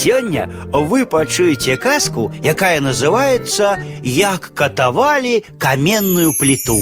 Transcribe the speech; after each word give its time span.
Сёння 0.00 0.49
вы 0.71 1.05
пачуеце 1.05 1.75
казку, 1.77 2.31
якая 2.43 2.79
называется 2.79 3.77
«Як 4.01 4.53
катавалі 4.55 5.43
каменную 5.59 6.31
плиту». 6.39 6.79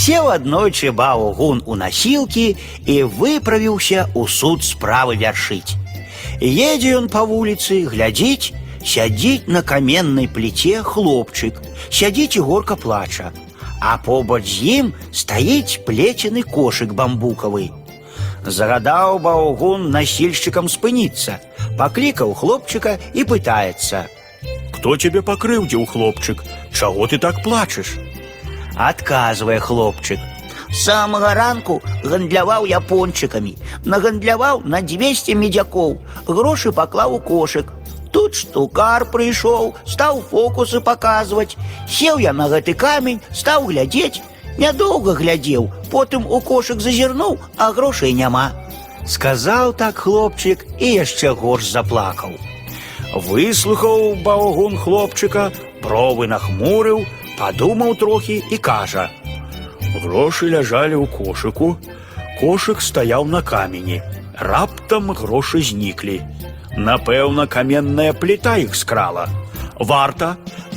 Сеў 0.00 0.30
аднойчы 0.32 0.92
баўгун 0.96 1.60
у 1.66 1.76
насілкі 1.76 2.56
і 2.88 2.96
выправіўся 3.04 4.08
ў 4.16 4.24
суд 4.32 4.64
справы 4.64 5.20
вяршыць. 5.20 5.76
Едзе 6.40 6.96
ён 6.96 7.12
па 7.12 7.28
вуліцы, 7.28 7.84
глядзіць, 7.84 8.56
сядзіць 8.80 9.44
на 9.46 9.60
каменнай 9.60 10.24
пліце 10.24 10.80
хлопчык, 10.80 11.60
сядзіць 11.92 12.40
і 12.40 12.46
горка 12.48 12.80
плача, 12.80 13.28
а 13.80 13.98
побач 14.00 14.48
з 14.48 14.80
ім 14.80 14.94
стаіць 15.12 15.84
плецены 15.84 16.48
кошык 16.48 16.96
бамбукавы. 16.96 17.68
Загадаў 18.45 19.19
баўгун 19.19 19.89
насільшчыкам 19.89 20.69
спыніцца, 20.69 21.39
паклікаў 21.79 22.33
хлопчыка 22.33 22.97
і 23.13 23.25
пытаецца: 23.25 24.05
Кто 24.75 24.97
тебе 24.97 25.21
покрыўдзіў, 25.25 25.85
хлопчык? 25.89 26.43
Чаго 26.71 27.07
ты 27.07 27.17
так 27.17 27.41
плачаш? 27.43 27.97
Адказвае 28.77 29.59
хлопчык. 29.59 30.19
З 30.69 30.83
самага 30.83 31.33
ранку 31.33 31.81
гандляваў 32.03 32.65
я 32.69 32.79
пончыкамі, 32.81 33.55
нагандляваў 33.85 34.61
на 34.65 34.81
200 34.81 35.35
медзякоў, 35.41 35.97
грошы 36.27 36.71
паклаў 36.71 37.15
у 37.15 37.19
кошык. 37.19 37.71
Тут 38.11 38.35
штукар 38.35 39.05
прыйшоў, 39.11 39.73
стаў 39.85 40.21
фокусы 40.31 40.81
паказваць. 40.81 41.57
Сеў 41.87 42.19
я 42.19 42.33
на 42.33 42.47
гэты 42.47 42.73
камень, 42.73 43.21
стаў 43.31 43.67
глядзець, 43.71 44.21
нядоўга 44.57 45.15
глядзеў, 45.19 45.69
потым 45.91 46.25
у 46.27 46.39
кошык 46.41 46.81
зазірнуў, 46.81 47.37
а 47.57 47.71
грошай 47.71 48.13
няма. 48.13 48.51
Сказаў 49.05 49.73
так 49.77 50.01
хлопчык 50.01 50.65
і 50.79 50.87
яшчэ 51.05 51.35
горш 51.37 51.69
заплакаў. 51.71 52.33
Выслухаў 53.15 54.15
баўгун 54.25 54.77
хлопчыка, 54.77 55.51
бровы 55.83 56.27
нахмурыў, 56.27 57.05
падумаў 57.37 57.95
трохі 57.95 58.41
і 58.51 58.57
кажа: « 58.57 60.01
Грошы 60.03 60.49
ляжалі 60.49 60.99
ў 60.99 61.05
кошыку, 61.07 61.77
кошык 62.41 62.81
стаяў 62.81 63.25
на 63.25 63.41
камені. 63.41 64.01
Раптам 64.35 65.11
грошы 65.15 65.61
зніклі. 65.63 66.19
Напэўна, 66.75 67.47
каменная 67.47 68.11
пліта 68.11 68.57
іх 68.59 68.75
скрала. 68.75 69.29
Варта 69.79 70.35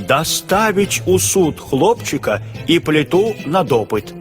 даставіць 0.08 1.02
у 1.06 1.18
суд 1.18 1.60
хлопчыка 1.60 2.40
і 2.66 2.78
пліту 2.80 3.34
на 3.46 3.64
допыт. 3.64 4.14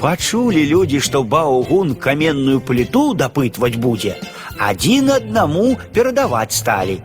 Пачулі 0.00 0.62
людзі, 0.66 1.00
што 1.00 1.22
баўгун 1.22 1.94
каменную 1.94 2.60
пліту 2.60 3.14
дапытваць 3.14 3.76
будзе, 3.76 4.14
адзін 4.58 5.10
аднаму 5.10 5.74
перадаваць 5.92 6.54
сталі. 6.54 7.00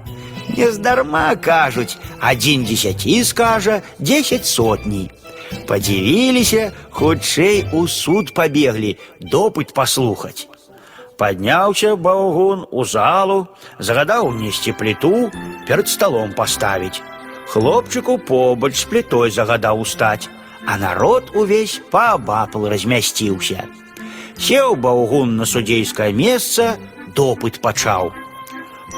Нездарма 0.57 1.33
кажуць, 1.35 1.97
адзін 2.19 2.65
дзесяці 2.69 3.23
скажа, 3.23 3.81
дзесяць 3.99 4.45
сотні. 4.45 5.09
Падзівіліся, 5.67 6.71
хутчэй 6.89 7.65
у 7.73 7.87
суд 7.87 8.33
пабеглі, 8.33 8.97
допыт 9.19 9.73
паслухаць. 9.73 10.47
Падняўся 11.17 11.95
баўгун 11.95 12.65
у 12.71 12.83
залу, 12.83 13.47
загадаў 13.79 14.31
несці 14.33 14.73
пліту, 14.73 15.29
перад 15.67 15.87
сталом 15.87 16.33
паставіць. 16.33 17.01
Хлопчыку 17.47 18.17
побач 18.17 18.73
з 18.81 18.85
плітой 18.89 19.31
загадаў 19.31 19.83
устаць, 19.85 20.29
а 20.65 20.77
народ 20.77 21.31
увесь 21.35 21.81
паабапал 21.91 22.67
размясціўся. 22.67 23.67
Сеў 24.39 24.75
баўгун 24.75 25.37
на 25.37 25.45
судзейскае 25.45 26.11
месца, 26.13 26.77
допыт 27.15 27.61
пачаў. 27.61 28.11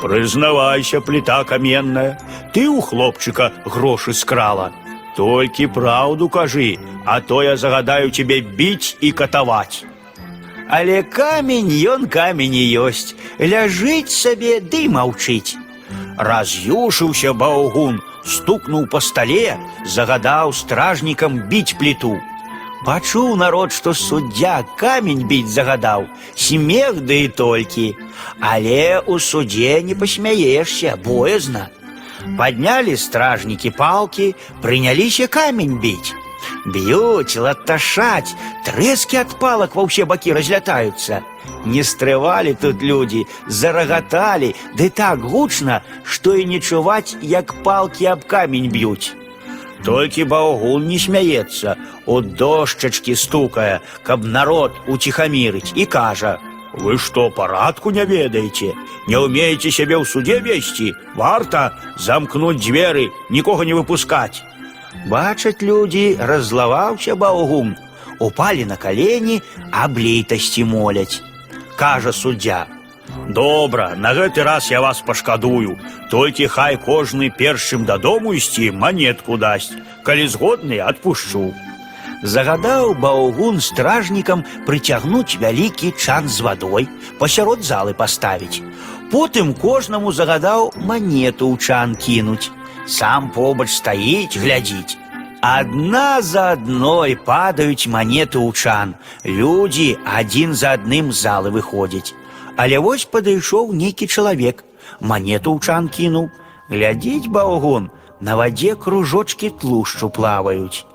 Прызнавайся, 0.02 1.02
пліта 1.02 1.44
каменная, 1.44 2.20
ты 2.54 2.68
ў 2.68 2.80
хлопчыка 2.82 3.52
грошы 3.66 4.14
скрала. 4.14 4.72
Толькі 5.16 5.68
праўду 5.72 6.28
кажы, 6.30 6.76
а 7.06 7.22
то 7.22 7.44
я 7.44 7.56
загадаю 7.58 8.12
тебе 8.12 8.42
біць 8.42 8.96
і 9.00 9.12
катаваць. 9.12 9.84
Але 10.70 11.04
камень 11.04 11.70
ён 11.70 12.08
камень 12.10 12.56
і 12.58 12.66
ёсць, 12.90 13.14
ляжыць 13.40 14.10
сабе 14.10 14.60
ды 14.60 14.90
маўчыць. 14.90 15.58
Раз'юшыўся 16.18 17.34
баўгун, 17.38 18.02
стукнуў 18.26 18.88
па 18.90 19.00
стале, 19.00 19.58
загадаў 19.86 20.54
стражнікам 20.54 21.38
біць 21.52 21.78
пліту. 21.78 22.16
Пачуў 22.86 23.36
народ, 23.36 23.74
што 23.74 23.94
суддзя 23.94 24.64
камень 24.78 25.26
біць 25.30 25.54
загадаў, 25.54 26.10
смех 26.36 27.02
ды 27.02 27.26
і 27.26 27.30
толькі. 27.30 27.88
Але 28.40 29.02
ў 29.06 29.20
судзе 29.20 29.82
не 29.82 29.96
пасмяешся, 29.96 30.98
боязна. 30.98 31.70
Паднялі 32.38 32.98
стражнікі 32.98 33.70
палкі, 33.78 34.34
прыняліся 34.62 35.28
камень 35.28 35.78
біць. 35.78 36.14
Б'юць, 36.66 37.38
латашаць, 37.38 38.36
трэскі 38.66 39.22
ад 39.22 39.36
палак 39.40 39.76
ва 39.78 39.86
ўсе 39.86 40.06
бакі 40.10 40.34
разлятаюцца. 40.38 41.22
Не 41.66 41.84
стрывалі 41.84 42.56
тут 42.58 42.82
людзі, 42.82 43.26
зарагаталі, 43.48 44.56
ды 44.78 44.90
так 44.90 45.22
гучна, 45.22 45.82
што 46.04 46.34
і 46.34 46.46
не 46.46 46.60
чуваць, 46.60 47.18
як 47.22 47.54
палкі 47.64 48.10
аб 48.14 48.26
камень 48.26 48.72
б'юць. 48.74 49.14
Толькі 49.86 50.26
баўгун 50.26 50.88
не 50.90 50.98
смяецца, 50.98 51.78
у 52.10 52.22
дошчачкі 52.22 53.14
стукае, 53.14 53.82
каб 54.02 54.26
народ 54.26 54.74
уціхамірыць 54.90 55.74
і 55.76 55.86
кажа: « 55.86 56.74
Вы 56.74 56.98
што 56.98 57.30
парадку 57.30 57.92
не 57.92 58.06
ведаеце, 58.06 58.74
не 59.08 59.18
ўмееце 59.22 59.70
сябе 59.70 59.96
ў 60.02 60.06
суде 60.10 60.42
весці, 60.42 60.92
варта 61.16 61.78
замкнуць 62.02 62.60
дзверы, 62.60 63.14
нікога 63.30 63.64
не 63.70 63.78
выпускаць. 63.78 64.42
Бачаць 65.08 65.62
людзі, 65.62 66.18
раззлаваўся 66.20 67.16
баўгун, 67.16 67.76
упалі 68.20 68.66
на 68.66 68.76
калені, 68.76 69.42
аб 69.72 69.98
лейтасці 69.98 70.64
моляць. 70.64 71.22
Кажа 71.76 72.12
суддзя: 72.12 72.66
Добра, 73.30 73.96
на 73.96 74.14
гэты 74.14 74.44
раз 74.44 74.72
я 74.72 74.82
вас 74.82 75.02
пашкадую. 75.02 75.78
Толькі 76.10 76.48
хай 76.48 76.78
кожны 76.78 77.30
першым 77.30 77.86
дадому 77.86 78.34
ісці 78.34 78.72
манетку 78.72 79.38
дасць. 79.38 79.74
Калі 80.04 80.28
згодны, 80.28 80.80
адпушчу. 80.80 81.54
Загадаў 82.24 82.94
баўгун 83.02 83.62
стражнікам 83.62 84.46
прыцягнуць 84.66 85.38
вялікі 85.42 85.92
чан 85.98 86.30
з 86.30 86.42
вадой, 86.42 86.88
пасярод 87.20 87.64
залы 87.64 87.94
паставіць. 87.94 88.62
Потым 89.12 89.54
кожнаму 89.54 90.12
загадаў 90.12 90.74
манету 90.78 91.50
ў 91.54 91.58
чан 91.62 91.96
кінуць. 91.96 92.50
Сам 92.88 93.32
побач 93.32 93.70
стаіць, 93.70 94.38
глядзіць. 94.38 94.98
Адна 95.42 96.22
за 96.22 96.52
адной 96.58 97.16
падаюць 97.16 97.88
манеты 97.88 98.42
ў 98.42 98.50
чан. 98.54 98.96
Людзі 99.26 99.98
адзін 100.06 100.54
за 100.54 100.74
адным 100.78 101.12
з 101.12 101.22
залы 101.22 101.52
выходзяць. 101.54 102.14
Але 102.58 102.80
вось 102.80 103.06
падышоў 103.06 103.74
нейкі 103.74 104.08
чалавек, 104.08 104.64
манету 105.00 105.54
ў 105.54 105.60
чан 105.62 105.90
кінуў. 105.90 106.30
Глядзіць 106.70 107.30
баўгун, 107.30 107.92
на 108.22 108.36
вадзе 108.36 108.76
кружочкі 108.76 109.50
тлушчу 109.62 110.10
плаваюць. 110.10 110.86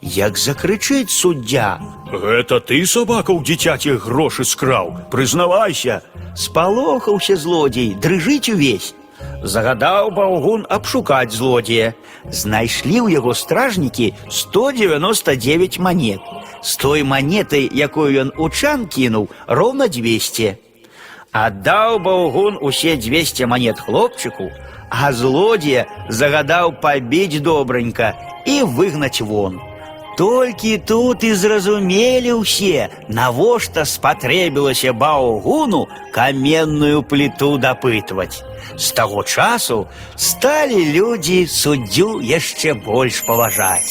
Як 0.00 0.38
закрычыць 0.38 1.10
суддзя, 1.10 1.80
Гэта 2.10 2.60
ты 2.60 2.84
сабака 2.86 3.32
ў 3.32 3.42
дзіцяці 3.42 3.96
грошы 4.02 4.44
скраў, 4.44 5.10
прызнавайся. 5.10 6.02
спалохаўся 6.34 7.36
злодзей, 7.36 7.94
дрыжыць 7.94 8.50
увесь. 8.52 8.94
Загадаў 9.42 10.10
баўгун 10.14 10.66
абшукаць 10.68 11.34
злодзея. 11.34 11.94
Знайшлі 12.30 13.02
ў 13.02 13.18
яго 13.18 13.34
стражнікі 13.34 14.14
199 14.30 15.78
манет. 15.78 16.22
З 16.62 16.76
той 16.76 17.02
манетай, 17.02 17.66
якую 17.66 18.10
ён 18.22 18.28
у 18.38 18.48
чан 18.48 18.86
кінуў, 18.86 19.28
роўна 19.46 19.88
200. 19.88 20.54
Аддаў 21.32 21.98
баўгун 21.98 22.58
усе 22.60 22.94
200 22.96 23.46
манет 23.46 23.80
хлопчыку, 23.80 24.52
а 24.90 25.12
злодзея 25.12 25.86
загадаў 26.08 26.78
пабіць 26.80 27.40
добранька 27.40 28.14
і 28.46 28.62
выгнаць 28.62 29.24
вон. 29.24 29.58
Толькі 30.18 30.78
тут 30.78 31.24
і 31.24 31.32
зразумелі 31.34 32.44
ўсе, 32.44 32.92
навошта 33.08 33.88
спатрэбілася 33.88 34.92
баўгуну 34.92 35.88
каменную 36.12 37.00
пліту 37.02 37.56
дапытваць. 37.56 38.44
З 38.76 38.92
таго 38.92 39.24
часу 39.24 39.86
сталі 40.16 40.84
людзі 40.92 41.46
суддзю 41.48 42.20
яшчэ 42.20 42.76
больш 42.84 43.24
паважаць. 43.24 43.88